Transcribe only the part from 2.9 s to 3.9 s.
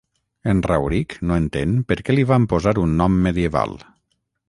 nom medieval.